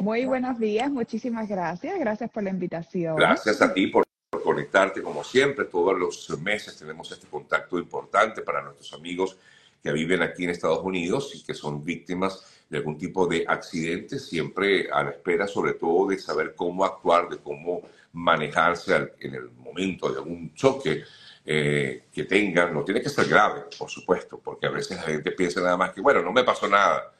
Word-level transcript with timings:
Muy 0.00 0.24
buenos 0.24 0.58
días, 0.58 0.90
muchísimas 0.90 1.48
gracias. 1.48 1.98
Gracias 1.98 2.30
por 2.30 2.42
la 2.42 2.50
invitación. 2.50 3.16
Gracias 3.16 3.60
a 3.60 3.72
ti 3.72 3.88
por 3.88 4.04
conectarte 4.44 5.02
como 5.02 5.24
siempre. 5.24 5.64
Todos 5.64 5.98
los 5.98 6.40
meses 6.40 6.76
tenemos 6.76 7.10
este 7.10 7.26
contacto 7.26 7.78
importante 7.78 8.42
para 8.42 8.62
nuestros 8.62 8.92
amigos 8.92 9.36
que 9.82 9.92
viven 9.92 10.22
aquí 10.22 10.44
en 10.44 10.50
Estados 10.50 10.82
Unidos 10.84 11.32
y 11.34 11.42
que 11.42 11.54
son 11.54 11.82
víctimas 11.84 12.62
de 12.68 12.78
algún 12.78 12.98
tipo 12.98 13.26
de 13.26 13.44
accidente, 13.48 14.18
siempre 14.18 14.88
a 14.92 15.02
la 15.02 15.10
espera 15.10 15.46
sobre 15.46 15.74
todo 15.74 16.08
de 16.08 16.18
saber 16.18 16.54
cómo 16.54 16.84
actuar, 16.84 17.28
de 17.28 17.38
cómo 17.38 17.82
manejarse 18.12 19.12
en 19.20 19.34
el 19.34 19.50
momento 19.50 20.10
de 20.10 20.18
algún 20.18 20.54
choque 20.54 21.02
eh, 21.44 22.04
que 22.12 22.24
tengan. 22.24 22.72
No 22.72 22.84
tiene 22.84 23.00
que 23.00 23.08
ser 23.08 23.26
grave, 23.28 23.62
por 23.78 23.90
supuesto, 23.90 24.38
porque 24.38 24.66
a 24.66 24.70
veces 24.70 24.98
la 24.98 25.02
gente 25.02 25.32
piensa 25.32 25.60
nada 25.60 25.76
más 25.76 25.92
que, 25.92 26.00
bueno, 26.00 26.22
no 26.22 26.32
me 26.32 26.44
pasó 26.44 26.68
nada. 26.68 27.12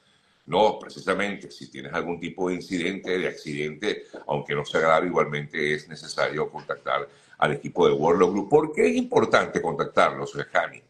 No, 0.51 0.81
precisamente, 0.81 1.49
si 1.49 1.71
tienes 1.71 1.93
algún 1.93 2.19
tipo 2.19 2.49
de 2.49 2.57
incidente, 2.57 3.17
de 3.17 3.29
accidente, 3.29 4.03
aunque 4.27 4.53
no 4.53 4.65
sea 4.65 4.81
grave, 4.81 5.07
igualmente 5.07 5.75
es 5.75 5.89
necesario 5.89 6.51
contactar 6.51 7.09
al 7.39 7.53
equipo 7.53 7.87
de 7.87 7.95
World 7.95 8.33
Group. 8.33 8.49
¿Por 8.49 8.73
qué 8.73 8.89
es 8.89 8.97
importante 8.97 9.63
contactarlos, 9.63 10.33
Jani? 10.51 10.83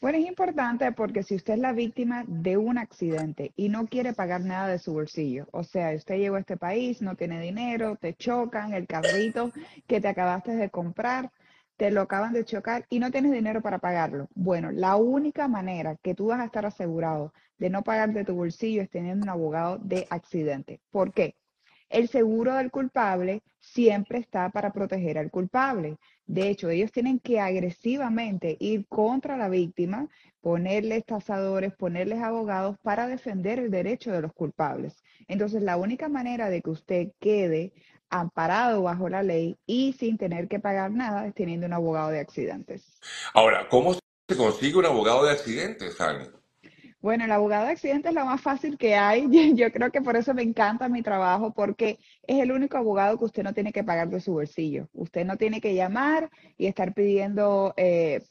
Bueno, 0.00 0.18
es 0.18 0.26
importante 0.26 0.92
porque 0.92 1.24
si 1.24 1.34
usted 1.34 1.54
es 1.54 1.58
la 1.58 1.72
víctima 1.72 2.22
de 2.28 2.58
un 2.58 2.78
accidente 2.78 3.52
y 3.56 3.70
no 3.70 3.88
quiere 3.88 4.12
pagar 4.12 4.42
nada 4.42 4.68
de 4.68 4.78
su 4.78 4.92
bolsillo, 4.92 5.48
o 5.50 5.64
sea, 5.64 5.92
usted 5.96 6.18
llegó 6.18 6.36
a 6.36 6.40
este 6.40 6.56
país, 6.56 7.02
no 7.02 7.16
tiene 7.16 7.40
dinero, 7.40 7.96
te 8.00 8.14
chocan 8.14 8.72
el 8.72 8.86
carrito 8.86 9.50
que 9.88 10.00
te 10.00 10.06
acabaste 10.06 10.54
de 10.54 10.70
comprar, 10.70 11.32
te 11.80 11.90
lo 11.90 12.02
acaban 12.02 12.34
de 12.34 12.44
chocar 12.44 12.84
y 12.90 12.98
no 12.98 13.10
tienes 13.10 13.32
dinero 13.32 13.62
para 13.62 13.78
pagarlo. 13.78 14.28
Bueno, 14.34 14.70
la 14.70 14.96
única 14.96 15.48
manera 15.48 15.96
que 16.02 16.14
tú 16.14 16.26
vas 16.26 16.38
a 16.40 16.44
estar 16.44 16.66
asegurado 16.66 17.32
de 17.56 17.70
no 17.70 17.82
pagar 17.82 18.12
de 18.12 18.22
tu 18.22 18.34
bolsillo 18.34 18.82
es 18.82 18.90
teniendo 18.90 19.22
un 19.24 19.30
abogado 19.30 19.78
de 19.78 20.06
accidente. 20.10 20.82
¿Por 20.90 21.14
qué? 21.14 21.36
El 21.88 22.08
seguro 22.08 22.54
del 22.56 22.70
culpable 22.70 23.42
siempre 23.60 24.18
está 24.18 24.50
para 24.50 24.74
proteger 24.74 25.16
al 25.16 25.30
culpable. 25.30 25.96
De 26.26 26.50
hecho, 26.50 26.68
ellos 26.68 26.92
tienen 26.92 27.18
que 27.18 27.40
agresivamente 27.40 28.58
ir 28.60 28.86
contra 28.86 29.38
la 29.38 29.48
víctima, 29.48 30.06
ponerles 30.42 31.06
tasadores, 31.06 31.72
ponerles 31.72 32.20
abogados 32.20 32.76
para 32.82 33.06
defender 33.06 33.58
el 33.58 33.70
derecho 33.70 34.12
de 34.12 34.20
los 34.20 34.34
culpables. 34.34 35.02
Entonces, 35.28 35.62
la 35.62 35.78
única 35.78 36.10
manera 36.10 36.50
de 36.50 36.60
que 36.60 36.70
usted 36.70 37.12
quede 37.18 37.72
amparado 38.10 38.82
bajo 38.82 39.08
la 39.08 39.22
ley 39.22 39.56
y 39.66 39.94
sin 39.94 40.18
tener 40.18 40.48
que 40.48 40.58
pagar 40.58 40.90
nada 40.90 41.30
teniendo 41.32 41.66
un 41.66 41.72
abogado 41.72 42.10
de 42.10 42.20
accidentes. 42.20 43.00
Ahora, 43.32 43.68
¿cómo 43.68 43.94
se 43.94 44.36
consigue 44.36 44.76
un 44.76 44.86
abogado 44.86 45.24
de 45.24 45.32
accidentes, 45.32 45.96
Fanny? 45.96 46.26
Bueno, 47.00 47.24
el 47.24 47.32
abogado 47.32 47.64
de 47.64 47.72
accidentes 47.72 48.10
es 48.10 48.14
lo 48.14 48.26
más 48.26 48.42
fácil 48.42 48.76
que 48.76 48.94
hay. 48.94 49.26
Yo 49.56 49.72
creo 49.72 49.90
que 49.90 50.02
por 50.02 50.16
eso 50.16 50.34
me 50.34 50.42
encanta 50.42 50.88
mi 50.88 51.02
trabajo, 51.02 51.52
porque 51.54 51.98
es 52.26 52.40
el 52.40 52.52
único 52.52 52.76
abogado 52.76 53.18
que 53.18 53.24
usted 53.24 53.42
no 53.42 53.54
tiene 53.54 53.72
que 53.72 53.84
pagar 53.84 54.10
de 54.10 54.20
su 54.20 54.32
bolsillo. 54.32 54.88
Usted 54.92 55.24
no 55.24 55.36
tiene 55.38 55.60
que 55.60 55.74
llamar 55.74 56.30
y 56.58 56.66
estar 56.66 56.92
pidiendo, 56.92 57.72
eh, 57.78 58.22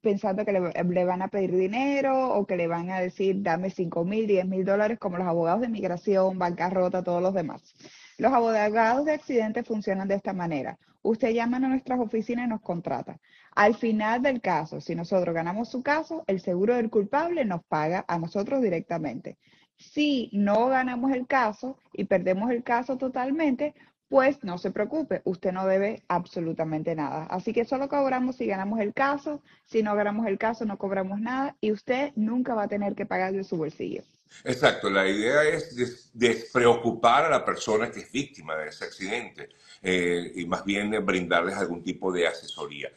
pensando 0.00 0.44
que 0.46 0.52
le, 0.52 1.04
van 1.04 1.22
a 1.22 1.28
pedir 1.28 1.54
dinero 1.54 2.30
o 2.30 2.46
que 2.46 2.56
le 2.56 2.66
van 2.66 2.90
a 2.90 3.00
decir, 3.00 3.42
dame 3.42 3.68
5 3.68 4.04
mil, 4.04 4.26
10 4.26 4.46
mil 4.46 4.64
dólares, 4.64 4.98
como 4.98 5.18
los 5.18 5.26
abogados 5.26 5.60
de 5.60 5.68
migración, 5.68 6.38
bancarrota, 6.38 7.02
todos 7.02 7.20
los 7.20 7.34
demás. 7.34 7.74
Los 8.18 8.32
abogados 8.32 9.04
de 9.04 9.12
accidentes 9.12 9.64
funcionan 9.64 10.08
de 10.08 10.16
esta 10.16 10.32
manera. 10.32 10.76
Usted 11.02 11.30
llama 11.30 11.58
a 11.58 11.60
nuestras 11.60 12.00
oficinas 12.00 12.46
y 12.46 12.48
nos 12.48 12.60
contrata. 12.60 13.20
Al 13.54 13.76
final 13.76 14.22
del 14.22 14.40
caso, 14.40 14.80
si 14.80 14.96
nosotros 14.96 15.32
ganamos 15.32 15.68
su 15.68 15.84
caso, 15.84 16.24
el 16.26 16.40
seguro 16.40 16.74
del 16.74 16.90
culpable 16.90 17.44
nos 17.44 17.62
paga 17.62 18.04
a 18.08 18.18
nosotros 18.18 18.60
directamente. 18.60 19.38
Si 19.76 20.30
no 20.32 20.66
ganamos 20.66 21.12
el 21.12 21.28
caso 21.28 21.78
y 21.92 22.06
perdemos 22.06 22.50
el 22.50 22.64
caso 22.64 22.98
totalmente, 22.98 23.76
pues 24.08 24.42
no 24.42 24.58
se 24.58 24.72
preocupe, 24.72 25.22
usted 25.22 25.52
no 25.52 25.64
debe 25.68 26.02
absolutamente 26.08 26.96
nada. 26.96 27.22
Así 27.30 27.52
que 27.52 27.64
solo 27.64 27.88
cobramos 27.88 28.34
si 28.34 28.46
ganamos 28.46 28.80
el 28.80 28.94
caso, 28.94 29.42
si 29.64 29.84
no 29.84 29.94
ganamos 29.94 30.26
el 30.26 30.38
caso 30.38 30.64
no 30.64 30.76
cobramos 30.76 31.20
nada 31.20 31.56
y 31.60 31.70
usted 31.70 32.12
nunca 32.16 32.56
va 32.56 32.64
a 32.64 32.68
tener 32.68 32.96
que 32.96 33.06
pagar 33.06 33.32
de 33.32 33.44
su 33.44 33.56
bolsillo. 33.56 34.02
Exacto, 34.44 34.90
la 34.90 35.08
idea 35.08 35.42
es 35.44 36.10
despreocupar 36.12 37.24
a 37.24 37.30
la 37.30 37.44
persona 37.44 37.90
que 37.90 38.00
es 38.00 38.12
víctima 38.12 38.56
de 38.56 38.68
ese 38.68 38.84
accidente 38.84 39.48
eh, 39.82 40.32
y 40.34 40.46
más 40.46 40.64
bien 40.64 40.90
brindarles 41.04 41.56
algún 41.56 41.82
tipo 41.82 42.12
de 42.12 42.26
asesoría. 42.26 42.90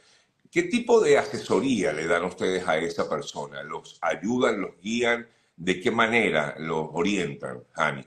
¿Qué 0.51 0.63
tipo 0.63 0.99
de 0.99 1.17
asesoría 1.17 1.93
le 1.93 2.07
dan 2.07 2.25
ustedes 2.25 2.67
a 2.67 2.77
esa 2.77 3.09
persona? 3.09 3.63
¿Los 3.63 3.97
ayudan, 4.01 4.59
los 4.59 4.79
guían? 4.81 5.25
¿De 5.55 5.79
qué 5.79 5.91
manera 5.91 6.55
los 6.57 6.89
orientan, 6.91 7.59
Hani? 7.75 8.03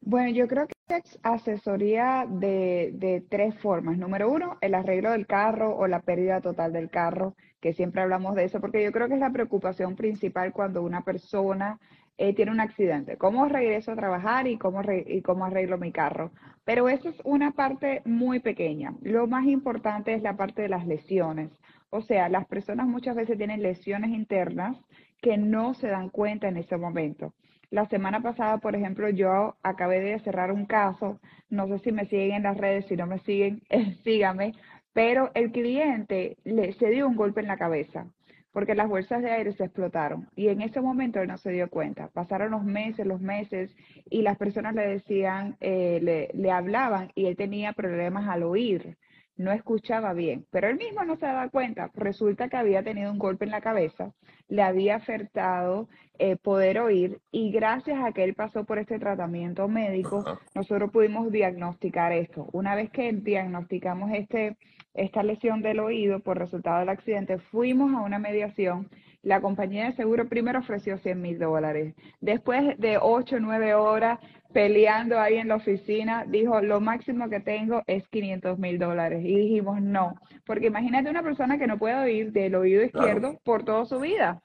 Bueno, 0.00 0.30
yo 0.30 0.48
creo 0.48 0.66
que 0.66 0.74
es 0.88 1.18
asesoría 1.22 2.26
de, 2.28 2.90
de, 2.94 3.22
tres 3.28 3.54
formas. 3.58 3.98
Número 3.98 4.30
uno, 4.30 4.58
el 4.60 4.74
arreglo 4.74 5.10
del 5.10 5.26
carro 5.26 5.76
o 5.76 5.86
la 5.86 6.00
pérdida 6.00 6.40
total 6.40 6.72
del 6.72 6.90
carro, 6.90 7.34
que 7.60 7.72
siempre 7.72 8.02
hablamos 8.02 8.34
de 8.34 8.44
eso, 8.44 8.60
porque 8.60 8.82
yo 8.82 8.92
creo 8.92 9.08
que 9.08 9.14
es 9.14 9.20
la 9.20 9.32
preocupación 9.32 9.96
principal 9.96 10.52
cuando 10.52 10.82
una 10.82 11.02
persona 11.02 11.80
eh, 12.16 12.34
tiene 12.34 12.52
un 12.52 12.60
accidente. 12.60 13.16
¿Cómo 13.16 13.48
regreso 13.48 13.92
a 13.92 13.96
trabajar 13.96 14.46
y 14.46 14.56
cómo, 14.56 14.82
y 15.06 15.22
cómo 15.22 15.44
arreglo 15.44 15.78
mi 15.78 15.92
carro? 15.92 16.30
Pero 16.64 16.88
eso 16.88 17.08
es 17.08 17.16
una 17.24 17.52
parte 17.52 18.02
muy 18.04 18.40
pequeña. 18.40 18.94
Lo 19.02 19.26
más 19.26 19.46
importante 19.46 20.14
es 20.14 20.22
la 20.22 20.36
parte 20.36 20.62
de 20.62 20.68
las 20.68 20.86
lesiones. 20.86 21.50
O 21.90 22.02
sea, 22.02 22.28
las 22.28 22.46
personas 22.46 22.86
muchas 22.86 23.16
veces 23.16 23.38
tienen 23.38 23.62
lesiones 23.62 24.10
internas 24.10 24.76
que 25.20 25.36
no 25.36 25.74
se 25.74 25.88
dan 25.88 26.08
cuenta 26.08 26.48
en 26.48 26.56
ese 26.56 26.76
momento. 26.76 27.34
La 27.70 27.86
semana 27.86 28.20
pasada, 28.20 28.58
por 28.58 28.76
ejemplo, 28.76 29.08
yo 29.08 29.56
acabé 29.62 30.00
de 30.00 30.18
cerrar 30.20 30.52
un 30.52 30.66
caso, 30.66 31.18
no 31.50 31.66
sé 31.66 31.78
si 31.80 31.92
me 31.92 32.06
siguen 32.06 32.32
en 32.32 32.42
las 32.44 32.56
redes, 32.56 32.86
si 32.86 32.96
no 32.96 33.06
me 33.06 33.18
siguen, 33.20 33.62
síganme, 34.04 34.52
pero 34.92 35.30
el 35.34 35.50
cliente 35.50 36.36
le, 36.44 36.72
se 36.74 36.90
dio 36.90 37.08
un 37.08 37.16
golpe 37.16 37.40
en 37.40 37.48
la 37.48 37.56
cabeza 37.56 38.06
porque 38.54 38.74
las 38.74 38.88
bolsas 38.88 39.20
de 39.22 39.32
aire 39.32 39.52
se 39.52 39.64
explotaron 39.64 40.30
y 40.36 40.48
en 40.48 40.62
ese 40.62 40.80
momento 40.80 41.20
él 41.20 41.28
no 41.28 41.36
se 41.36 41.50
dio 41.50 41.68
cuenta. 41.68 42.08
Pasaron 42.08 42.52
los 42.52 42.64
meses, 42.64 43.06
los 43.06 43.20
meses 43.20 43.76
y 44.08 44.22
las 44.22 44.38
personas 44.38 44.74
le 44.74 44.88
decían, 44.88 45.56
eh, 45.60 45.98
le, 46.02 46.30
le 46.32 46.50
hablaban 46.50 47.10
y 47.14 47.26
él 47.26 47.36
tenía 47.36 47.74
problemas 47.74 48.28
al 48.28 48.44
oír 48.44 48.96
no 49.36 49.52
escuchaba 49.52 50.12
bien, 50.12 50.46
pero 50.50 50.68
él 50.68 50.76
mismo 50.76 51.04
no 51.04 51.16
se 51.16 51.26
daba 51.26 51.48
cuenta. 51.48 51.90
Resulta 51.94 52.48
que 52.48 52.56
había 52.56 52.82
tenido 52.82 53.10
un 53.10 53.18
golpe 53.18 53.44
en 53.44 53.50
la 53.50 53.60
cabeza, 53.60 54.12
le 54.48 54.62
había 54.62 54.96
afectado 54.96 55.88
eh, 56.18 56.36
poder 56.36 56.78
oír 56.78 57.20
y 57.32 57.50
gracias 57.50 57.98
a 58.04 58.12
que 58.12 58.22
él 58.22 58.34
pasó 58.34 58.64
por 58.64 58.78
este 58.78 58.98
tratamiento 58.98 59.66
médico, 59.68 60.24
nosotros 60.54 60.90
pudimos 60.92 61.32
diagnosticar 61.32 62.12
esto. 62.12 62.48
Una 62.52 62.74
vez 62.76 62.90
que 62.90 63.12
diagnosticamos 63.12 64.12
este, 64.12 64.56
esta 64.94 65.22
lesión 65.22 65.60
del 65.60 65.80
oído 65.80 66.20
por 66.20 66.38
resultado 66.38 66.80
del 66.80 66.88
accidente, 66.88 67.38
fuimos 67.38 67.94
a 67.94 68.00
una 68.00 68.18
mediación 68.18 68.88
la 69.24 69.40
compañía 69.40 69.86
de 69.86 69.92
seguro 69.94 70.28
primero 70.28 70.58
ofreció 70.58 70.98
100 70.98 71.20
mil 71.20 71.38
dólares. 71.38 71.94
Después 72.20 72.78
de 72.78 72.98
8 73.00 73.36
o 73.36 73.40
9 73.40 73.74
horas 73.74 74.18
peleando 74.52 75.18
ahí 75.18 75.36
en 75.36 75.48
la 75.48 75.56
oficina, 75.56 76.24
dijo, 76.28 76.60
lo 76.60 76.80
máximo 76.80 77.28
que 77.30 77.40
tengo 77.40 77.82
es 77.86 78.06
500 78.08 78.58
mil 78.58 78.78
dólares. 78.78 79.24
Y 79.24 79.34
dijimos, 79.34 79.80
no, 79.80 80.14
porque 80.44 80.66
imagínate 80.66 81.08
una 81.10 81.22
persona 81.22 81.58
que 81.58 81.66
no 81.66 81.78
puede 81.78 81.96
oír 81.96 82.32
del 82.32 82.54
oído 82.54 82.84
izquierdo 82.84 83.40
por 83.44 83.64
toda 83.64 83.86
su 83.86 83.98
vida. 83.98 84.42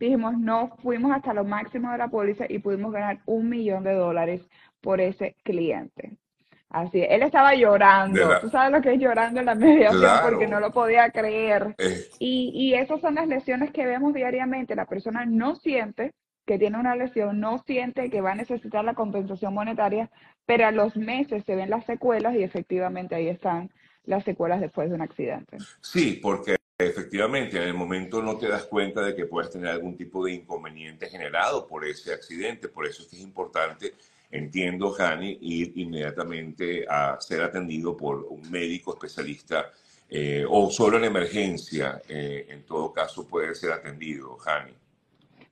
Dijimos, 0.00 0.38
no, 0.38 0.74
fuimos 0.82 1.12
hasta 1.12 1.34
lo 1.34 1.44
máximo 1.44 1.92
de 1.92 1.98
la 1.98 2.08
póliza 2.08 2.46
y 2.48 2.58
pudimos 2.58 2.92
ganar 2.92 3.20
un 3.26 3.50
millón 3.50 3.84
de 3.84 3.92
dólares 3.92 4.48
por 4.80 5.02
ese 5.02 5.36
cliente. 5.44 6.16
Así, 6.74 7.06
él 7.08 7.22
estaba 7.22 7.54
llorando. 7.54 8.40
Tú 8.40 8.50
sabes 8.50 8.72
lo 8.72 8.82
que 8.82 8.94
es 8.94 9.00
llorando 9.00 9.38
en 9.38 9.46
la 9.46 9.54
mediación 9.54 10.10
porque 10.24 10.48
no 10.48 10.58
lo 10.58 10.72
podía 10.72 11.08
creer. 11.10 11.72
Eh. 11.78 12.08
Y, 12.18 12.50
y 12.52 12.74
esas 12.74 13.00
son 13.00 13.14
las 13.14 13.28
lesiones 13.28 13.70
que 13.70 13.86
vemos 13.86 14.12
diariamente. 14.12 14.74
La 14.74 14.84
persona 14.84 15.24
no 15.24 15.54
siente 15.54 16.14
que 16.44 16.58
tiene 16.58 16.76
una 16.76 16.96
lesión, 16.96 17.38
no 17.38 17.62
siente 17.64 18.10
que 18.10 18.20
va 18.20 18.32
a 18.32 18.34
necesitar 18.34 18.84
la 18.84 18.94
compensación 18.94 19.54
monetaria, 19.54 20.10
pero 20.46 20.66
a 20.66 20.72
los 20.72 20.96
meses 20.96 21.44
se 21.46 21.54
ven 21.54 21.70
las 21.70 21.86
secuelas 21.86 22.34
y 22.34 22.42
efectivamente 22.42 23.14
ahí 23.14 23.28
están 23.28 23.70
las 24.02 24.24
secuelas 24.24 24.60
después 24.60 24.88
de 24.88 24.96
un 24.96 25.02
accidente. 25.02 25.58
Sí, 25.80 26.18
porque 26.20 26.56
efectivamente 26.76 27.56
en 27.56 27.68
el 27.68 27.74
momento 27.74 28.20
no 28.20 28.36
te 28.36 28.48
das 28.48 28.64
cuenta 28.64 29.00
de 29.00 29.14
que 29.14 29.26
puedes 29.26 29.52
tener 29.52 29.68
algún 29.68 29.96
tipo 29.96 30.24
de 30.24 30.32
inconveniente 30.32 31.06
generado 31.06 31.68
por 31.68 31.84
ese 31.84 32.12
accidente. 32.12 32.66
Por 32.66 32.84
eso 32.84 33.02
es 33.02 33.08
que 33.08 33.14
es 33.14 33.22
importante 33.22 33.94
entiendo, 34.34 34.90
Jani, 34.90 35.38
ir 35.40 35.72
inmediatamente 35.76 36.84
a 36.88 37.16
ser 37.20 37.42
atendido 37.42 37.96
por 37.96 38.24
un 38.24 38.50
médico 38.50 38.94
especialista 38.94 39.70
eh, 40.10 40.44
o 40.48 40.70
solo 40.70 40.98
en 40.98 41.04
emergencia, 41.04 42.02
eh, 42.08 42.46
en 42.48 42.64
todo 42.64 42.92
caso 42.92 43.26
puede 43.26 43.54
ser 43.54 43.72
atendido, 43.72 44.36
Jani. 44.36 44.72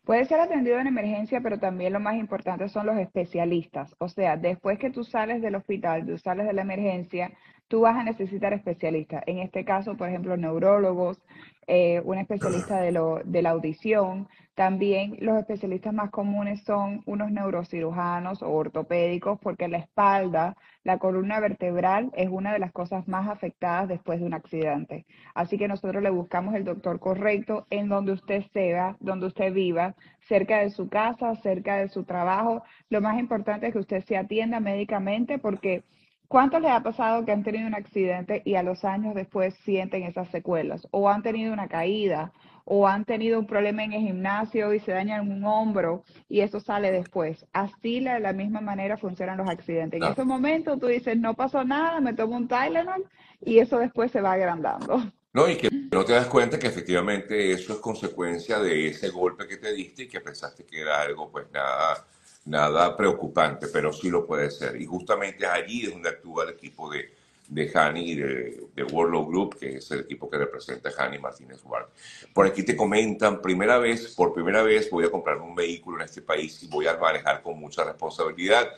Puede 0.04 0.24
ser 0.24 0.40
atendido 0.40 0.80
en 0.80 0.88
emergencia, 0.88 1.40
pero 1.40 1.60
también 1.60 1.92
lo 1.92 2.00
más 2.00 2.16
importante 2.16 2.68
son 2.68 2.86
los 2.86 2.98
especialistas. 2.98 3.94
O 3.98 4.08
sea, 4.08 4.36
después 4.36 4.80
que 4.80 4.90
tú 4.90 5.04
sales 5.04 5.40
del 5.42 5.54
hospital, 5.54 6.04
tú 6.04 6.18
sales 6.18 6.44
de 6.44 6.52
la 6.52 6.62
emergencia, 6.62 7.30
tú 7.68 7.82
vas 7.82 7.96
a 7.96 8.02
necesitar 8.02 8.52
especialistas. 8.52 9.22
En 9.26 9.38
este 9.38 9.64
caso, 9.64 9.96
por 9.96 10.08
ejemplo, 10.08 10.36
neurólogos, 10.36 11.22
eh, 11.66 12.00
un 12.04 12.18
especialista 12.18 12.80
de, 12.80 12.92
lo, 12.92 13.20
de 13.24 13.42
la 13.42 13.50
audición. 13.50 14.28
También 14.54 15.16
los 15.20 15.38
especialistas 15.38 15.94
más 15.94 16.10
comunes 16.10 16.62
son 16.64 17.02
unos 17.06 17.30
neurocirujanos 17.30 18.42
o 18.42 18.50
ortopédicos, 18.50 19.38
porque 19.40 19.68
la 19.68 19.78
espalda, 19.78 20.56
la 20.84 20.98
columna 20.98 21.40
vertebral 21.40 22.10
es 22.14 22.28
una 22.28 22.52
de 22.52 22.58
las 22.58 22.72
cosas 22.72 23.08
más 23.08 23.28
afectadas 23.28 23.88
después 23.88 24.20
de 24.20 24.26
un 24.26 24.34
accidente. 24.34 25.06
Así 25.34 25.56
que 25.56 25.68
nosotros 25.68 26.02
le 26.02 26.10
buscamos 26.10 26.54
el 26.54 26.64
doctor 26.64 26.98
correcto 27.00 27.66
en 27.70 27.88
donde 27.88 28.12
usted 28.12 28.42
sea, 28.52 28.96
donde 29.00 29.26
usted 29.26 29.52
viva, 29.54 29.94
cerca 30.28 30.58
de 30.58 30.70
su 30.70 30.88
casa, 30.88 31.34
cerca 31.36 31.76
de 31.76 31.88
su 31.88 32.04
trabajo. 32.04 32.62
Lo 32.90 33.00
más 33.00 33.18
importante 33.18 33.68
es 33.68 33.72
que 33.72 33.78
usted 33.78 34.04
se 34.04 34.16
atienda 34.16 34.60
médicamente 34.60 35.38
porque 35.38 35.84
¿Cuántos 36.32 36.62
les 36.62 36.70
ha 36.70 36.82
pasado 36.82 37.26
que 37.26 37.32
han 37.32 37.44
tenido 37.44 37.66
un 37.66 37.74
accidente 37.74 38.40
y 38.46 38.54
a 38.54 38.62
los 38.62 38.86
años 38.86 39.14
después 39.14 39.54
sienten 39.66 40.04
esas 40.04 40.30
secuelas? 40.30 40.88
O 40.90 41.10
han 41.10 41.22
tenido 41.22 41.52
una 41.52 41.68
caída, 41.68 42.32
o 42.64 42.88
han 42.88 43.04
tenido 43.04 43.38
un 43.38 43.46
problema 43.46 43.84
en 43.84 43.92
el 43.92 44.00
gimnasio 44.00 44.72
y 44.72 44.80
se 44.80 44.92
dañan 44.92 45.30
un 45.30 45.44
hombro 45.44 46.04
y 46.30 46.40
eso 46.40 46.58
sale 46.58 46.90
después. 46.90 47.44
Así 47.52 48.00
de 48.00 48.18
la 48.18 48.32
misma 48.32 48.62
manera 48.62 48.96
funcionan 48.96 49.36
los 49.36 49.50
accidentes. 49.50 50.00
En 50.00 50.10
ese 50.10 50.24
momento 50.24 50.78
tú 50.78 50.86
dices, 50.86 51.18
no 51.18 51.34
pasó 51.34 51.64
nada, 51.64 52.00
me 52.00 52.14
tomo 52.14 52.34
un 52.38 52.48
Tylenol 52.48 53.04
y 53.42 53.58
eso 53.58 53.78
después 53.78 54.10
se 54.10 54.22
va 54.22 54.32
agrandando. 54.32 55.02
No, 55.34 55.50
y 55.50 55.56
que 55.56 55.68
no 55.70 56.02
te 56.02 56.14
das 56.14 56.28
cuenta 56.28 56.58
que 56.58 56.68
efectivamente 56.68 57.52
eso 57.52 57.74
es 57.74 57.78
consecuencia 57.80 58.58
de 58.58 58.86
ese 58.86 59.10
golpe 59.10 59.46
que 59.46 59.58
te 59.58 59.74
diste 59.74 60.04
y 60.04 60.08
que 60.08 60.22
pensaste 60.22 60.64
que 60.64 60.80
era 60.80 61.02
algo 61.02 61.30
pues 61.30 61.50
nada 61.52 62.06
nada 62.44 62.96
preocupante, 62.96 63.68
pero 63.68 63.92
sí 63.92 64.10
lo 64.10 64.26
puede 64.26 64.50
ser. 64.50 64.80
Y 64.80 64.86
justamente 64.86 65.46
allí 65.46 65.84
es 65.84 65.92
donde 65.92 66.08
actúa 66.08 66.44
el 66.44 66.50
equipo 66.50 66.90
de, 66.90 67.14
de 67.48 67.70
Hani 67.74 68.14
de, 68.14 68.66
de 68.74 68.84
World 68.84 69.28
Group, 69.28 69.58
que 69.58 69.76
es 69.76 69.90
el 69.90 70.00
equipo 70.00 70.28
que 70.28 70.38
representa 70.38 70.90
a 70.90 71.04
Hani 71.04 71.18
Martínez 71.18 71.60
Ward. 71.64 71.86
Por 72.32 72.46
aquí 72.46 72.62
te 72.62 72.76
comentan, 72.76 73.40
primera 73.40 73.78
vez, 73.78 74.14
por 74.14 74.32
primera 74.32 74.62
vez 74.62 74.90
voy 74.90 75.04
a 75.04 75.10
comprar 75.10 75.38
un 75.38 75.54
vehículo 75.54 75.98
en 75.98 76.04
este 76.04 76.22
país 76.22 76.62
y 76.62 76.68
voy 76.68 76.86
a 76.86 76.96
manejar 76.96 77.42
con 77.42 77.58
mucha 77.58 77.84
responsabilidad. 77.84 78.70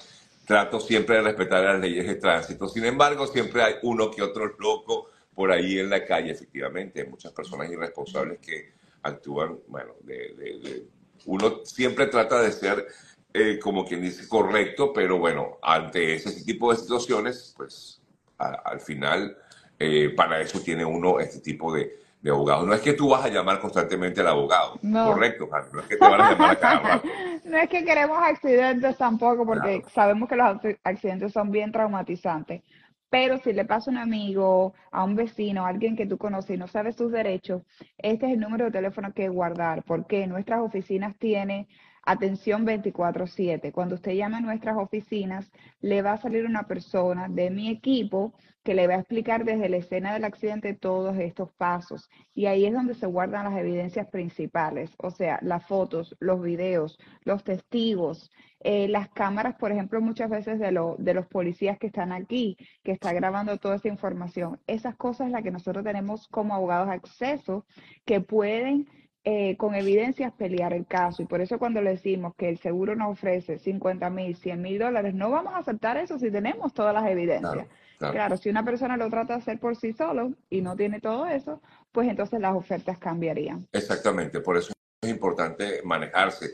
Trato 0.47 0.79
siempre 0.79 1.17
de 1.17 1.23
respetar 1.23 1.65
las 1.65 1.81
leyes 1.81 2.07
de 2.07 2.17
tránsito. 2.17 2.69
Sin 2.69 2.85
embargo, 2.85 3.27
siempre 3.27 3.63
hay 3.63 3.75
uno 3.83 4.11
que 4.11 4.23
otro 4.23 4.55
loco 4.59 5.11
por 5.35 5.51
ahí 5.51 5.79
en 5.79 5.91
la 5.91 6.05
calle, 6.05 6.33
efectivamente. 6.33 7.01
Hay 7.01 7.09
muchas 7.09 7.33
personas 7.33 7.71
irresponsables 7.71 8.39
que 8.41 8.73
actúan, 9.03 9.59
bueno, 9.69 9.95
de, 10.03 10.87
uno 11.27 11.61
siempre 11.65 12.07
trata 12.07 12.43
de 12.43 12.53
ser 12.53 12.87
eh, 13.37 13.59
como 13.59 13.85
quien 13.85 14.01
dice, 14.01 14.29
correcto, 14.29 14.93
pero 14.93 15.19
bueno, 15.19 15.59
ante 15.61 16.15
ese 16.15 16.45
tipo 16.45 16.71
de 16.71 16.79
situaciones, 16.79 17.53
pues 17.57 18.01
al 18.39 18.81
final, 18.81 19.37
eh, 19.77 20.11
para 20.17 20.41
eso 20.41 20.61
tiene 20.61 20.85
uno 20.85 21.19
este 21.19 21.41
tipo 21.41 21.75
de, 21.75 21.99
de 22.23 22.31
abogados. 22.31 22.65
No 22.65 22.73
es 22.73 22.81
que 22.81 22.93
tú 22.93 23.09
vas 23.09 23.25
a 23.25 23.29
llamar 23.29 23.59
constantemente 23.61 24.21
al 24.21 24.29
abogado, 24.29 24.79
correcto, 24.81 25.49
no 25.73 25.81
es 25.81 25.87
que 25.87 25.97
te 25.97 26.09
van 26.09 26.21
a 26.21 26.31
llamar 26.31 26.51
a 26.53 26.59
cada 26.61 27.03
No 27.45 27.59
es 27.59 27.69
que 27.69 27.85
queremos 27.85 28.19
accidentes 28.23 28.97
tampoco, 28.97 29.45
porque 29.45 29.83
sabemos 29.93 30.29
que 30.29 30.37
los 30.37 30.57
accidentes 30.85 31.33
son 31.33 31.51
bien 31.51 31.73
traumatizantes. 31.73 32.63
Pero 33.11 33.39
si 33.39 33.53
le 33.53 33.65
pasa 33.65 33.91
a 33.91 33.95
un 33.95 33.99
amigo, 33.99 34.75
a 34.93 35.03
un 35.03 35.17
vecino, 35.17 35.67
a 35.67 35.69
alguien 35.69 35.97
que 35.97 36.07
tú 36.07 36.19
conoces 36.19 36.57
y 36.57 36.59
no 36.59 36.69
sabe 36.69 36.93
sus 36.93 37.11
derechos, 37.11 37.63
este 37.99 38.27
es 38.27 38.33
el 38.33 38.41
número 38.41 38.67
de 38.67 38.71
teléfono 38.71 39.13
que 39.13 39.29
guardar, 39.29 39.83
porque 39.83 40.27
nuestras 40.29 40.61
oficinas 40.61 41.17
tienen 41.19 41.67
atención 42.07 42.65
24/7. 42.65 43.73
Cuando 43.73 43.95
usted 43.97 44.13
llama 44.13 44.39
a 44.39 44.41
nuestras 44.41 44.77
oficinas, 44.77 45.51
le 45.81 46.03
va 46.03 46.13
a 46.13 46.19
salir 46.21 46.45
una 46.47 46.65
persona 46.65 47.29
de 47.29 47.51
mi 47.51 47.69
equipo 47.71 48.35
que 48.65 48.75
le 48.75 48.87
va 48.87 48.95
a 48.95 48.99
explicar 49.01 49.45
desde 49.45 49.69
la 49.69 49.77
escena 49.77 50.15
del 50.15 50.25
accidente 50.25 50.73
todos 50.73 51.19
estos 51.19 51.53
pasos. 51.53 52.09
Y 52.35 52.47
ahí 52.47 52.65
es 52.65 52.73
donde 52.73 52.95
se 52.95 53.07
guardan 53.07 53.45
las 53.45 53.61
evidencias 53.61 54.09
principales, 54.09 54.91
o 54.97 55.11
sea, 55.11 55.39
las 55.43 55.67
fotos, 55.67 56.17
los 56.19 56.41
videos, 56.41 56.99
los 57.25 57.45
testigos, 57.45 58.31
eh, 58.61 58.89
las 58.89 59.11
cámaras, 59.11 59.57
por 59.57 59.71
ejemplo, 59.71 60.01
muchas 60.01 60.31
veces 60.31 60.59
de, 60.59 60.95
de 60.99 61.15
los 61.15 61.27
policías 61.27 61.79
que 61.79 61.89
están 61.89 62.13
aquí, 62.13 62.57
que 62.83 62.93
está 62.93 63.13
grabando 63.13 63.59
toda 63.59 63.77
esa 63.77 63.89
información. 63.89 64.59
Esas 64.67 64.97
cosas 64.97 65.31
las 65.31 65.43
que 65.43 65.51
nosotros 65.51 65.85
tenemos 65.85 66.27
como 66.29 66.55
abogados 66.55 66.89
acceso, 66.89 67.67
que 68.07 68.23
pueden 68.23 68.89
eh, 69.27 69.57
con 69.57 69.75
evidencias 69.75 70.35
pelear 70.35 70.75
el 70.75 70.87
caso. 70.87 71.23
Y 71.23 71.27
por 71.27 71.41
eso 71.41 71.59
cuando 71.59 71.81
le 71.81 71.91
decimos 71.91 72.35
que 72.37 72.51
el 72.51 72.59
seguro 72.59 72.95
nos 72.95 73.13
ofrece 73.13 73.59
50 73.59 74.11
mil, 74.11 74.37
100 74.37 74.61
mil 74.61 74.79
dólares, 74.79 75.15
no 75.15 75.31
vamos 75.31 75.55
a 75.55 75.59
aceptar 75.59 75.97
eso 75.97 76.19
si 76.19 76.31
tenemos 76.31 76.75
todas 76.75 76.93
las 76.93 77.07
evidencias. 77.07 77.67
Claro, 77.99 78.37
si 78.37 78.51
una 78.51 78.65
persona 78.65 78.99
lo 78.99 79.09
trata 79.09 79.35
de 79.35 79.39
hacer 79.39 79.59
por 79.59 79.77
sí 79.77 79.95
solo 79.95 80.35
y 80.51 80.61
no 80.61 80.77
tiene 80.77 81.01
todo 81.01 81.27
eso, 81.27 81.63
pues 81.91 82.07
entonces 82.07 82.39
las 82.39 82.55
ofertas 82.55 82.99
cambiarían. 82.99 83.67
Exactamente, 83.73 84.41
por 84.41 84.59
eso 84.59 84.75
es 85.01 85.09
importante 85.09 85.81
manejarse. 85.85 86.51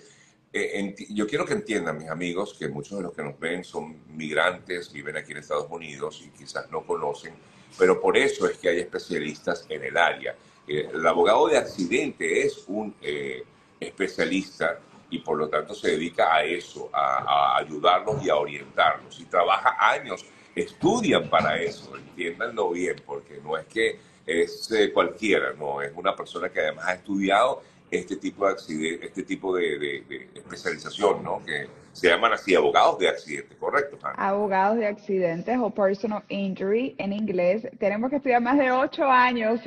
Eh, 0.52 0.94
yo 1.10 1.26
quiero 1.26 1.44
que 1.44 1.54
entiendan, 1.54 1.98
mis 1.98 2.08
amigos, 2.08 2.56
que 2.56 2.68
muchos 2.68 2.98
de 2.98 3.02
los 3.02 3.12
que 3.14 3.24
nos 3.24 3.36
ven 3.40 3.64
son 3.64 4.16
migrantes, 4.16 4.92
viven 4.92 5.16
aquí 5.16 5.32
en 5.32 5.38
Estados 5.38 5.66
Unidos 5.70 6.22
y 6.24 6.30
quizás 6.30 6.70
no 6.70 6.82
conocen, 6.82 7.32
pero 7.76 8.00
por 8.00 8.16
eso 8.16 8.48
es 8.48 8.58
que 8.58 8.68
hay 8.68 8.78
especialistas 8.78 9.66
en 9.68 9.82
el 9.82 9.96
área 9.96 10.36
el 10.78 11.06
abogado 11.06 11.48
de 11.48 11.58
accidente 11.58 12.42
es 12.42 12.64
un 12.68 12.94
eh, 13.02 13.42
especialista 13.78 14.78
y 15.10 15.18
por 15.18 15.38
lo 15.38 15.48
tanto 15.48 15.74
se 15.74 15.90
dedica 15.92 16.32
a 16.32 16.44
eso, 16.44 16.88
a, 16.92 17.56
ayudarlos 17.56 18.24
y 18.24 18.30
a 18.30 18.36
orientarlos. 18.36 19.18
Y 19.18 19.24
trabaja 19.24 19.76
años, 19.78 20.24
estudian 20.54 21.28
para 21.28 21.60
eso, 21.60 21.96
entiéndanlo 21.96 22.70
bien, 22.70 22.96
porque 23.04 23.40
no 23.42 23.56
es 23.56 23.66
que 23.66 23.98
es 24.24 24.70
eh, 24.70 24.92
cualquiera, 24.92 25.52
no, 25.54 25.82
es 25.82 25.92
una 25.96 26.14
persona 26.14 26.48
que 26.48 26.60
además 26.60 26.86
ha 26.86 26.94
estudiado 26.94 27.62
este 27.90 28.16
tipo 28.16 28.46
de 28.46 28.52
accidente, 28.52 29.06
este 29.06 29.22
tipo 29.24 29.56
de, 29.56 30.04
especialización, 30.34 31.24
¿no? 31.24 31.42
Que 31.44 31.68
se 31.92 32.08
llaman 32.08 32.32
así 32.32 32.54
abogados 32.54 32.98
de 32.98 33.08
accidentes, 33.08 33.58
¿correcto? 33.58 33.98
Abogados 34.16 34.78
de 34.78 34.86
accidentes 34.86 35.58
o 35.58 35.70
personal 35.70 36.22
injury 36.28 36.94
en 36.98 37.12
inglés. 37.12 37.68
Tenemos 37.78 38.10
que 38.10 38.16
estudiar 38.16 38.42
más 38.42 38.58
de 38.58 38.70
ocho 38.70 39.04
años 39.10 39.60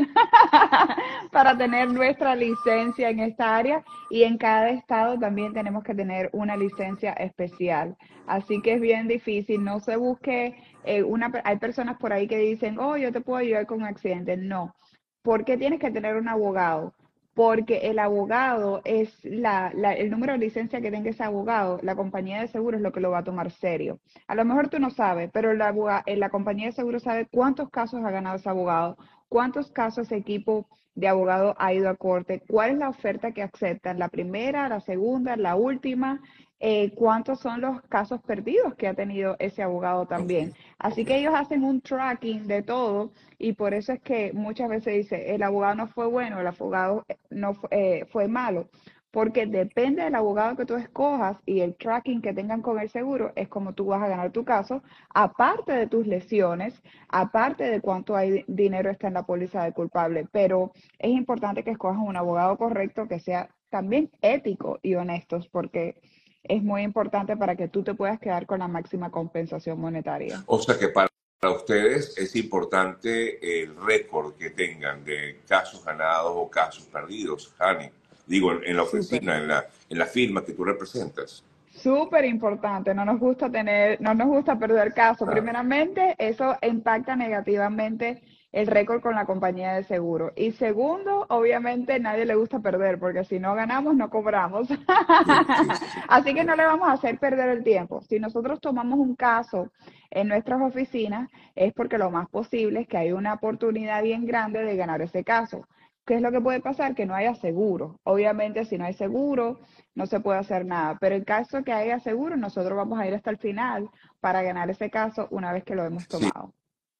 para 1.31 1.57
tener 1.57 1.91
nuestra 1.91 2.35
licencia 2.35 3.09
en 3.09 3.19
esta 3.19 3.57
área 3.57 3.83
y 4.09 4.23
en 4.23 4.37
cada 4.37 4.69
estado 4.69 5.19
también 5.19 5.53
tenemos 5.53 5.83
que 5.83 5.93
tener 5.93 6.29
una 6.31 6.55
licencia 6.55 7.11
especial. 7.13 7.97
Así 8.25 8.61
que 8.61 8.75
es 8.75 8.81
bien 8.81 9.09
difícil, 9.09 9.63
no 9.63 9.81
se 9.81 9.97
busque 9.97 10.55
eh, 10.85 11.03
una, 11.03 11.31
hay 11.43 11.57
personas 11.57 11.97
por 11.97 12.13
ahí 12.13 12.27
que 12.27 12.37
dicen, 12.37 12.79
oh, 12.79 12.95
yo 12.95 13.11
te 13.11 13.19
puedo 13.19 13.39
ayudar 13.39 13.65
con 13.65 13.79
un 13.79 13.87
accidente. 13.87 14.37
No, 14.37 14.73
¿por 15.21 15.43
qué 15.43 15.57
tienes 15.57 15.79
que 15.79 15.91
tener 15.91 16.15
un 16.15 16.29
abogado? 16.29 16.93
Porque 17.33 17.89
el 17.89 17.99
abogado 17.99 18.81
es 18.85 19.19
la, 19.23 19.69
el 19.69 20.11
número 20.11 20.33
de 20.33 20.39
licencia 20.39 20.81
que 20.81 20.91
tenga 20.91 21.09
ese 21.09 21.23
abogado, 21.23 21.79
la 21.81 21.95
compañía 21.95 22.41
de 22.41 22.47
seguros 22.47 22.79
es 22.79 22.83
lo 22.83 22.91
que 22.91 22.99
lo 22.99 23.11
va 23.11 23.19
a 23.19 23.23
tomar 23.23 23.51
serio. 23.51 23.99
A 24.27 24.35
lo 24.35 24.45
mejor 24.45 24.69
tú 24.69 24.79
no 24.79 24.89
sabes, 24.91 25.29
pero 25.33 25.53
la, 25.53 26.03
eh, 26.05 26.15
la 26.17 26.29
compañía 26.29 26.67
de 26.67 26.73
seguros 26.73 27.03
sabe 27.03 27.27
cuántos 27.31 27.69
casos 27.69 28.03
ha 28.03 28.11
ganado 28.11 28.35
ese 28.35 28.49
abogado, 28.49 28.97
cuántos 29.29 29.71
casos 29.71 30.07
ese 30.07 30.17
equipo 30.17 30.67
de 30.95 31.07
abogado 31.07 31.55
ha 31.57 31.73
ido 31.73 31.89
a 31.89 31.95
corte, 31.95 32.43
cuál 32.47 32.71
es 32.71 32.77
la 32.77 32.89
oferta 32.89 33.31
que 33.31 33.41
aceptan, 33.41 33.97
la 33.97 34.09
primera, 34.09 34.69
la 34.69 34.79
segunda, 34.79 35.35
la 35.35 35.55
última, 35.55 36.21
eh, 36.65 36.93
cuántos 36.95 37.41
son 37.41 37.59
los 37.59 37.81
casos 37.89 38.21
perdidos 38.21 38.75
que 38.75 38.87
ha 38.87 38.93
tenido 38.93 39.35
ese 39.39 39.61
abogado 39.61 40.05
también. 40.05 40.53
Así 40.79 41.03
que 41.03 41.17
ellos 41.17 41.33
hacen 41.35 41.61
un 41.61 41.81
tracking 41.81 42.47
de 42.47 42.61
todo 42.61 43.11
y 43.37 43.51
por 43.51 43.73
eso 43.73 43.91
es 43.91 43.99
que 44.01 44.31
muchas 44.31 44.69
veces 44.69 44.93
dice, 44.93 45.35
el 45.35 45.43
abogado 45.43 45.75
no 45.75 45.87
fue 45.87 46.07
bueno, 46.07 46.39
el 46.39 46.47
abogado 46.47 47.03
eh, 47.09 47.17
no 47.29 47.53
fue, 47.53 47.69
eh, 47.71 48.05
fue 48.05 48.29
malo, 48.29 48.69
porque 49.11 49.45
depende 49.45 50.03
del 50.03 50.15
abogado 50.15 50.55
que 50.55 50.65
tú 50.65 50.75
escojas 50.75 51.35
y 51.45 51.59
el 51.59 51.75
tracking 51.75 52.21
que 52.21 52.33
tengan 52.33 52.61
con 52.61 52.79
el 52.79 52.89
seguro, 52.89 53.33
es 53.35 53.49
como 53.49 53.73
tú 53.73 53.87
vas 53.87 54.01
a 54.01 54.07
ganar 54.07 54.31
tu 54.31 54.45
caso, 54.45 54.83
aparte 55.13 55.73
de 55.73 55.87
tus 55.87 56.07
lesiones, 56.07 56.81
aparte 57.09 57.65
de 57.65 57.81
cuánto 57.81 58.15
hay 58.15 58.45
dinero 58.47 58.89
está 58.89 59.09
en 59.09 59.15
la 59.15 59.23
póliza 59.23 59.65
de 59.65 59.73
culpable. 59.73 60.27
Pero 60.31 60.71
es 60.97 61.11
importante 61.11 61.65
que 61.65 61.71
escojas 61.71 62.01
un 62.01 62.15
abogado 62.15 62.57
correcto 62.57 63.09
que 63.09 63.19
sea 63.19 63.49
también 63.69 64.09
ético 64.21 64.79
y 64.81 64.95
honesto, 64.95 65.41
porque 65.51 65.95
es 66.43 66.61
muy 66.61 66.83
importante 66.83 67.37
para 67.37 67.55
que 67.55 67.67
tú 67.67 67.83
te 67.83 67.93
puedas 67.93 68.19
quedar 68.19 68.45
con 68.45 68.59
la 68.59 68.67
máxima 68.67 69.09
compensación 69.09 69.79
monetaria. 69.79 70.43
O 70.45 70.59
sea 70.59 70.77
que 70.77 70.89
para 70.89 71.09
ustedes 71.55 72.17
es 72.17 72.35
importante 72.35 73.61
el 73.61 73.75
récord 73.75 74.35
que 74.35 74.49
tengan 74.49 75.03
de 75.03 75.41
casos 75.47 75.83
ganados 75.83 76.33
o 76.35 76.49
casos 76.49 76.85
perdidos, 76.85 77.53
Hani. 77.59 77.89
Digo, 78.25 78.53
en 78.63 78.77
la 78.77 78.83
oficina, 78.83 79.37
en 79.37 79.49
la, 79.49 79.65
en 79.89 79.97
la 79.97 80.05
firma 80.05 80.45
que 80.45 80.53
tú 80.53 80.63
representas. 80.63 81.43
Súper 81.75 82.23
importante, 82.23 82.93
no 82.93 83.03
nos 83.03 83.19
gusta 83.19 83.49
tener, 83.49 83.99
no 83.99 84.13
nos 84.13 84.27
gusta 84.27 84.57
perder 84.57 84.93
casos. 84.93 85.27
Primeramente, 85.29 86.15
eso 86.17 86.55
impacta 86.61 87.15
negativamente 87.15 88.21
el 88.53 88.67
récord 88.67 89.01
con 89.01 89.15
la 89.15 89.25
compañía 89.25 89.73
de 89.73 89.83
seguro. 89.83 90.31
Y 90.35 90.51
segundo, 90.51 91.25
obviamente 91.29 91.99
nadie 91.99 92.25
le 92.25 92.35
gusta 92.35 92.59
perder, 92.59 92.99
porque 92.99 93.25
si 93.25 93.39
no 93.39 93.55
ganamos, 93.55 93.95
no 93.95 94.11
cobramos. 94.11 94.67
Así 96.07 96.35
que 96.35 96.43
no 96.43 96.55
le 96.55 96.63
vamos 96.63 96.87
a 96.87 96.93
hacer 96.93 97.17
perder 97.17 97.49
el 97.49 97.63
tiempo. 97.63 98.01
Si 98.03 98.19
nosotros 98.19 98.61
tomamos 98.61 98.99
un 98.99 99.15
caso 99.15 99.71
en 100.11 100.27
nuestras 100.27 100.61
oficinas, 100.61 101.29
es 101.55 101.73
porque 101.73 101.97
lo 101.97 102.11
más 102.11 102.29
posible 102.29 102.81
es 102.81 102.87
que 102.87 102.97
hay 102.97 103.11
una 103.11 103.33
oportunidad 103.33 104.03
bien 104.03 104.25
grande 104.27 104.63
de 104.63 104.77
ganar 104.77 105.01
ese 105.01 105.23
caso. 105.23 105.67
¿Qué 106.05 106.15
es 106.15 106.21
lo 106.21 106.31
que 106.31 106.41
puede 106.41 106.59
pasar? 106.59 106.93
Que 106.93 107.07
no 107.07 107.15
haya 107.15 107.33
seguro. 107.33 107.99
Obviamente, 108.03 108.65
si 108.65 108.77
no 108.77 108.85
hay 108.85 108.93
seguro, 108.93 109.61
no 109.95 110.05
se 110.05 110.19
puede 110.19 110.37
hacer 110.37 110.63
nada. 110.63 110.97
Pero 110.99 111.15
en 111.15 111.23
caso 111.23 111.63
que 111.63 111.73
haya 111.73 111.99
seguro, 112.01 112.37
nosotros 112.37 112.77
vamos 112.77 112.99
a 112.99 113.07
ir 113.07 113.15
hasta 113.15 113.31
el 113.31 113.37
final 113.37 113.89
para 114.19 114.43
ganar 114.43 114.69
ese 114.69 114.91
caso 114.91 115.27
una 115.31 115.51
vez 115.51 115.63
que 115.63 115.75
lo 115.75 115.85
hemos 115.85 116.07
tomado. 116.07 116.53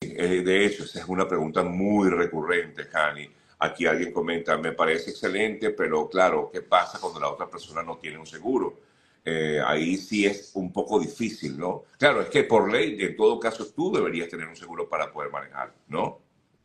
De 0.10 0.65
hecho, 0.65 0.83
esa 0.83 1.00
es 1.00 1.07
una 1.07 1.27
pregunta 1.27 1.63
muy 1.63 2.10
recurrente, 2.10 2.83
Hani. 2.93 3.29
Aquí 3.60 3.86
alguien 3.86 4.12
comenta, 4.12 4.57
me 4.57 4.74
parece 4.74 5.12
excelente, 5.12 5.69
pero 5.69 6.10
claro, 6.10 6.50
¿qué 6.51 6.62
pasa 6.62 7.00
cuando 7.00 7.19
la 7.19 7.29
otra 7.29 7.50
persona 7.50 7.81
no 7.81 7.98
tiene 7.98 8.17
un 8.17 8.25
seguro? 8.25 8.79
Eh, 9.24 9.62
ahí 9.65 9.95
sí 9.95 10.25
es 10.25 10.51
un 10.55 10.74
poco 10.74 11.00
difícil, 11.00 11.57
¿no? 11.57 11.83
Claro, 11.98 12.22
es 12.22 12.27
que 12.27 12.43
por 12.43 12.69
ley, 12.69 12.98
en 13.00 13.15
todo 13.15 13.39
caso, 13.39 13.65
tú 13.74 13.91
deberías 13.91 14.27
tener 14.27 14.48
un 14.48 14.55
seguro 14.55 14.89
para 14.89 15.12
poder 15.13 15.31
manejar, 15.31 15.74
¿no? 15.88 16.19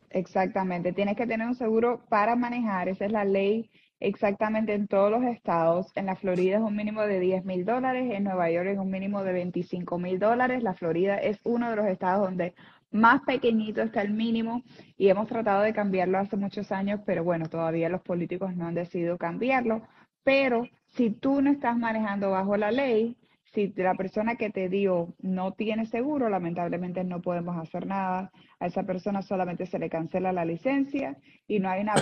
Exactamente, 0.09 0.91
tienes 0.91 1.15
que 1.15 1.25
tener 1.25 1.47
un 1.47 1.55
seguro 1.55 2.01
para 2.09 2.35
manejar, 2.35 2.89
esa 2.89 3.05
es 3.05 3.11
la 3.11 3.23
ley 3.23 3.69
exactamente 3.99 4.73
en 4.73 4.87
todos 4.87 5.11
los 5.11 5.23
estados. 5.23 5.91
En 5.95 6.05
la 6.05 6.15
Florida 6.15 6.57
es 6.57 6.61
un 6.61 6.75
mínimo 6.75 7.01
de 7.03 7.19
10 7.19 7.45
mil 7.45 7.65
dólares, 7.65 8.11
en 8.11 8.23
Nueva 8.23 8.49
York 8.49 8.67
es 8.67 8.77
un 8.77 8.89
mínimo 8.89 9.23
de 9.23 9.33
25 9.33 9.97
mil 9.97 10.19
dólares. 10.19 10.63
La 10.63 10.73
Florida 10.73 11.17
es 11.17 11.39
uno 11.43 11.69
de 11.69 11.75
los 11.75 11.85
estados 11.87 12.25
donde 12.25 12.53
más 12.91 13.21
pequeñito 13.21 13.81
está 13.81 14.01
el 14.01 14.13
mínimo 14.13 14.63
y 14.97 15.09
hemos 15.09 15.27
tratado 15.27 15.63
de 15.63 15.73
cambiarlo 15.73 16.17
hace 16.17 16.37
muchos 16.37 16.71
años, 16.71 17.01
pero 17.05 17.23
bueno, 17.23 17.47
todavía 17.47 17.89
los 17.89 18.01
políticos 18.01 18.55
no 18.55 18.67
han 18.67 18.75
decidido 18.75 19.17
cambiarlo. 19.17 19.83
Pero 20.23 20.67
si 20.87 21.11
tú 21.11 21.41
no 21.41 21.51
estás 21.51 21.77
manejando 21.77 22.31
bajo 22.31 22.57
la 22.57 22.71
ley, 22.71 23.15
si 23.53 23.73
la 23.75 23.95
persona 23.95 24.35
que 24.35 24.49
te 24.49 24.69
dio 24.69 25.13
no 25.19 25.53
tiene 25.53 25.85
seguro, 25.85 26.29
lamentablemente 26.29 27.03
no 27.03 27.21
podemos 27.21 27.57
hacer 27.57 27.87
nada. 27.87 28.31
A 28.59 28.67
esa 28.67 28.83
persona 28.83 29.21
solamente 29.21 29.65
se 29.65 29.79
le 29.79 29.89
cancela 29.89 30.31
la 30.31 30.45
licencia 30.45 31.17
y 31.47 31.59
no 31.59 31.69
hay 31.69 31.81
una 31.81 31.95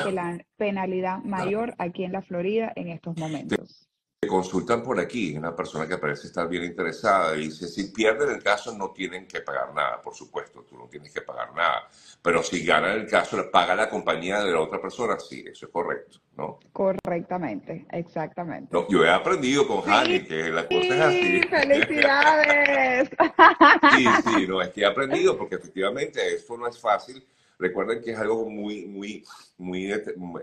penalidad 0.57 1.19
mayor 1.23 1.73
aquí 1.77 2.03
en 2.03 2.11
la 2.11 2.21
Florida 2.21 2.73
en 2.75 2.89
estos 2.89 3.17
momentos 3.17 3.86
consultan 4.25 4.81
por 4.81 4.99
aquí, 4.99 5.37
una 5.37 5.55
persona 5.55 5.87
que 5.87 5.99
parece 5.99 6.25
estar 6.25 6.49
bien 6.49 6.63
interesada, 6.63 7.37
y 7.37 7.41
dice, 7.41 7.67
si 7.67 7.91
pierden 7.91 8.31
el 8.31 8.41
caso 8.41 8.75
no 8.75 8.89
tienen 8.89 9.27
que 9.27 9.41
pagar 9.41 9.71
nada, 9.75 10.01
por 10.01 10.15
supuesto, 10.15 10.63
tú 10.67 10.75
no 10.75 10.87
tienes 10.87 11.13
que 11.13 11.21
pagar 11.21 11.53
nada, 11.53 11.87
pero 12.19 12.41
si 12.41 12.65
ganan 12.65 12.97
el 12.97 13.07
caso, 13.07 13.37
paga 13.51 13.75
la 13.75 13.87
compañía 13.87 14.43
de 14.43 14.51
la 14.51 14.61
otra 14.61 14.81
persona, 14.81 15.19
sí, 15.19 15.45
eso 15.47 15.67
es 15.67 15.71
correcto, 15.71 16.17
¿no? 16.35 16.59
Correctamente, 16.73 17.85
exactamente. 17.91 18.75
yo 18.89 19.05
he 19.05 19.09
aprendido 19.09 19.67
con 19.67 19.83
sí, 19.83 20.23
que 20.23 20.49
la 20.49 20.67
cosa 20.67 20.95
es 20.95 21.01
así. 21.01 21.41
¡Felicidades! 21.47 23.09
sí, 23.95 24.05
sí, 24.25 24.47
no, 24.47 24.63
es 24.63 24.69
que 24.69 24.81
he 24.81 24.85
aprendido, 24.85 25.37
porque 25.37 25.55
efectivamente 25.55 26.33
eso 26.33 26.57
no 26.57 26.67
es 26.67 26.79
fácil. 26.79 27.23
Recuerden 27.59 28.01
que 28.01 28.11
es 28.11 28.17
algo 28.17 28.49
muy, 28.49 28.85
muy, 28.85 29.23
muy, 29.57 29.93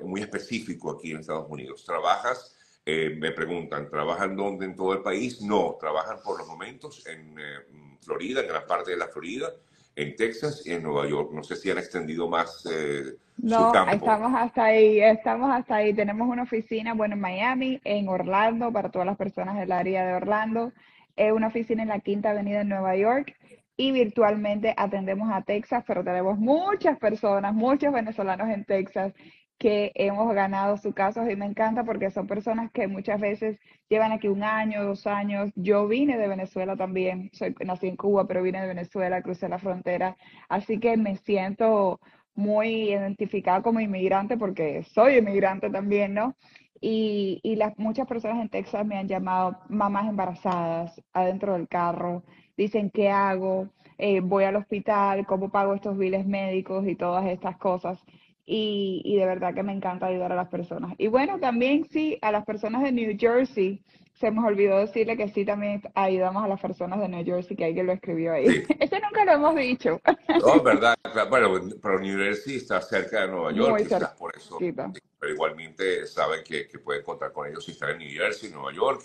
muy 0.03 0.21
específico 0.21 0.93
aquí 0.93 1.11
en 1.13 1.19
Estados 1.19 1.47
Unidos. 1.49 1.85
Trabajas 1.85 2.57
eh, 2.87 3.17
me 3.19 3.33
preguntan, 3.33 3.89
¿trabajan 3.89 4.37
dónde 4.37 4.67
en 4.67 4.77
todo 4.77 4.93
el 4.93 5.01
país? 5.01 5.41
No, 5.41 5.77
trabajan 5.81 6.19
por 6.23 6.39
los 6.39 6.47
momentos 6.47 7.07
en 7.07 7.35
eh, 7.39 7.97
Florida, 8.03 8.43
en 8.43 8.49
gran 8.49 8.67
parte 8.67 8.91
de 8.91 8.99
la 8.99 9.09
Florida, 9.09 9.51
en 9.97 10.15
Texas 10.17 10.67
y 10.67 10.73
en 10.73 10.83
Nueva 10.83 11.09
York. 11.09 11.31
No 11.33 11.43
sé 11.43 11.57
si 11.57 11.71
han 11.71 11.79
extendido 11.79 12.29
más 12.29 12.67
eh, 12.71 13.17
no, 13.39 13.73
estamos 13.91 14.33
hasta 14.35 14.65
ahí, 14.65 15.01
estamos 15.01 15.51
hasta 15.51 15.77
ahí. 15.77 15.95
Tenemos 15.95 16.29
una 16.29 16.43
oficina, 16.43 16.93
bueno, 16.95 17.15
en 17.15 17.21
Miami, 17.21 17.81
en 17.85 18.09
Orlando, 18.09 18.71
para 18.71 18.91
todas 18.91 19.07
las 19.07 19.17
personas 19.17 19.57
del 19.57 19.73
área 19.73 20.07
de 20.07 20.15
Orlando, 20.15 20.73
una 21.17 21.49
oficina 21.49 21.83
en 21.83 21.89
la 21.89 22.01
Quinta 22.01 22.31
Avenida 22.31 22.61
en 22.61 22.69
Nueva 22.69 22.97
York 22.97 23.35
y 23.77 23.91
virtualmente 23.93 24.75
atendemos 24.77 25.31
a 25.33 25.43
Texas, 25.43 25.85
pero 25.87 26.05
tenemos 26.05 26.39
muchas 26.39 26.99
personas, 26.99 27.55
muchos 27.55 27.93
venezolanos 27.93 28.49
en 28.49 28.65
Texas 28.65 29.13
que 29.59 29.93
hemos 29.95 30.33
ganado 30.35 30.77
sus 30.77 30.95
casos 30.95 31.29
y 31.31 31.37
me 31.37 31.47
encanta 31.47 31.85
porque 31.85 32.11
son 32.11 32.27
personas 32.27 32.71
que 32.73 32.89
muchas 32.89 33.21
veces 33.21 33.59
llevan 33.89 34.13
aquí 34.13 34.29
un 34.29 34.43
año, 34.43 34.85
dos 34.85 35.07
años. 35.07 35.51
Yo 35.55 35.87
vine 35.87 36.19
de 36.19 36.29
Venezuela 36.29 36.77
también, 36.77 37.31
soy 37.33 37.55
nací 37.65 37.89
en 37.89 37.97
Cuba, 37.97 38.27
pero 38.27 38.43
vine 38.43 38.61
de 38.61 38.69
Venezuela, 38.69 39.23
crucé 39.23 39.49
la 39.49 39.59
frontera, 39.59 40.17
así 40.49 40.79
que 40.81 40.97
me 40.97 41.17
siento 41.17 42.01
muy 42.35 42.91
identificada 42.91 43.63
como 43.63 43.81
inmigrante 43.81 44.37
porque 44.37 44.83
soy 44.83 45.19
inmigrante 45.19 45.71
también, 45.71 46.15
¿no? 46.15 46.37
Y, 46.81 47.41
y 47.43 47.57
las 47.57 47.79
muchas 47.79 48.07
personas 48.07 48.43
en 48.43 48.49
Texas 48.51 48.85
me 48.85 48.99
han 48.99 49.09
llamado 49.09 49.59
mamás 49.69 50.09
embarazadas 50.09 51.01
adentro 51.13 51.55
del 51.55 51.69
carro, 51.69 52.25
dicen 52.57 52.91
qué 52.91 53.11
hago, 53.11 53.71
eh, 53.99 54.21
voy 54.21 54.45
al 54.45 54.57
hospital, 54.57 55.27
cómo 55.27 55.51
pago 55.51 55.75
estos 55.75 55.97
biles 55.97 56.27
médicos 56.27 56.87
y 56.87 56.97
todas 56.97 57.27
estas 57.27 57.57
cosas 57.57 58.05
y, 58.47 59.01
y, 59.05 59.17
de 59.17 59.27
verdad 59.27 59.55
que 59.55 59.63
me 59.63 59.73
encanta 59.73 60.07
ayudar 60.07 60.33
a 60.33 60.37
las 60.37 60.49
personas. 60.49 60.95
Y 60.99 61.07
bueno, 61.07 61.39
también 61.39 61.87
sí, 61.91 62.19
a 62.21 62.31
las 62.31 62.45
personas 62.45 62.83
de 62.83 62.93
New 62.93 63.17
Jersey, 63.19 63.83
se 64.15 64.31
me 64.31 64.47
olvidó 64.47 64.79
decirle 64.79 65.17
que 65.17 65.29
sí, 65.29 65.45
también 65.45 65.83
ayudamos 65.95 66.45
a 66.45 66.49
las 66.49 66.61
personas 66.61 67.01
de 67.01 67.09
New 67.09 67.25
Jersey, 67.25 67.57
que 67.57 67.65
alguien 67.65 67.87
lo 67.87 67.93
escribió 67.93 68.33
ahí. 68.33 68.47
Ese 68.81 69.01
nunca 69.01 69.25
lo 69.25 69.33
hemos 69.33 69.57
dicho. 69.57 70.01
No, 70.41 70.63
verdad, 70.63 70.95
bueno, 71.29 71.61
pero 71.83 71.99
New 71.99 72.19
Jersey 72.19 72.57
está 72.57 72.81
cerca 72.81 73.23
de 73.23 73.29
Nueva 73.29 73.53
York, 73.53 73.79
quizás 73.83 74.11
por 74.11 74.37
eso. 74.37 74.59
Pero 74.59 75.33
igualmente 75.33 76.07
saben 76.07 76.45
que, 76.45 76.69
que, 76.69 76.79
pueden 76.79 77.03
contar 77.03 77.33
con 77.33 77.49
ellos 77.49 77.65
si 77.65 77.73
están 77.73 77.91
en 77.91 77.99
New 77.99 78.11
Jersey, 78.11 78.51
Nueva 78.51 78.73
York. 78.73 79.03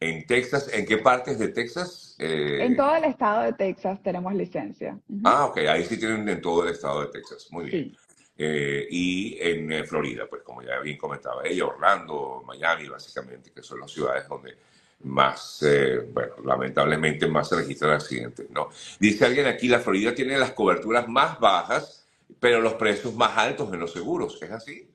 En 0.00 0.26
Texas, 0.26 0.70
¿en 0.72 0.84
qué 0.86 0.98
partes 0.98 1.38
de 1.38 1.48
Texas? 1.48 2.16
Eh, 2.18 2.58
en 2.60 2.76
todo 2.76 2.94
el 2.96 3.04
estado 3.04 3.42
de 3.42 3.52
Texas 3.54 4.02
tenemos 4.02 4.34
licencia. 4.34 4.98
Ah, 5.24 5.46
ok, 5.46 5.58
ahí 5.68 5.84
sí 5.84 5.98
tienen 5.98 6.28
en 6.28 6.40
todo 6.40 6.64
el 6.64 6.70
estado 6.74 7.02
de 7.02 7.06
Texas. 7.08 7.48
Muy 7.50 7.66
bien. 7.66 7.96
Eh, 8.36 8.86
y 8.90 9.38
en 9.40 9.70
eh, 9.70 9.84
Florida, 9.84 10.26
pues 10.28 10.42
como 10.42 10.60
ya 10.62 10.80
bien 10.80 10.98
comentaba 10.98 11.42
ella, 11.44 11.66
Orlando, 11.66 12.42
Miami, 12.44 12.88
básicamente, 12.88 13.52
que 13.52 13.62
son 13.62 13.80
las 13.80 13.90
ciudades 13.90 14.28
donde 14.28 14.56
más, 15.04 15.62
eh, 15.62 16.00
bueno, 16.12 16.34
lamentablemente 16.44 17.28
más 17.28 17.48
se 17.48 17.56
registran 17.56 17.92
accidentes, 17.92 18.50
¿no? 18.50 18.70
Dice 18.98 19.24
alguien 19.26 19.46
aquí, 19.46 19.68
la 19.68 19.78
Florida 19.78 20.14
tiene 20.14 20.36
las 20.38 20.52
coberturas 20.52 21.06
más 21.08 21.38
bajas, 21.38 22.06
pero 22.40 22.60
los 22.60 22.74
precios 22.74 23.14
más 23.14 23.36
altos 23.36 23.72
en 23.72 23.80
los 23.80 23.92
seguros, 23.92 24.42
¿es 24.42 24.50
así? 24.50 24.88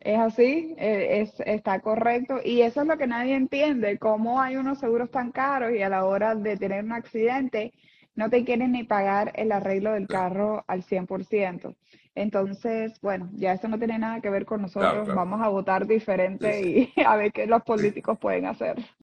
Es 0.00 0.18
así, 0.18 0.76
es, 0.78 1.32
está 1.40 1.80
correcto. 1.80 2.38
Y 2.44 2.60
eso 2.60 2.82
es 2.82 2.86
lo 2.86 2.96
que 2.96 3.08
nadie 3.08 3.34
entiende, 3.34 3.98
cómo 3.98 4.40
hay 4.40 4.56
unos 4.56 4.78
seguros 4.78 5.10
tan 5.10 5.32
caros 5.32 5.72
y 5.72 5.82
a 5.82 5.88
la 5.88 6.04
hora 6.04 6.36
de 6.36 6.56
tener 6.56 6.84
un 6.84 6.92
accidente 6.92 7.72
no 8.14 8.30
te 8.30 8.44
quieren 8.44 8.72
ni 8.72 8.84
pagar 8.84 9.32
el 9.34 9.52
arreglo 9.52 9.92
del 9.92 10.08
carro 10.08 10.64
al 10.66 10.82
100%. 10.82 11.74
Entonces, 12.16 12.98
bueno, 13.02 13.28
ya 13.34 13.52
eso 13.52 13.68
no 13.68 13.78
tiene 13.78 13.98
nada 13.98 14.22
que 14.22 14.30
ver 14.30 14.46
con 14.46 14.62
nosotros. 14.62 15.06
Vamos 15.14 15.42
a 15.42 15.48
votar 15.48 15.86
diferente 15.86 16.62
y 16.62 16.92
a 17.06 17.14
ver 17.16 17.30
qué 17.30 17.46
los 17.46 17.62
políticos 17.62 18.18
pueden 18.18 18.46
hacer. 18.46 18.76